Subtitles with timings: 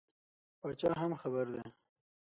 [0.59, 1.63] پاچا هم خبر دی.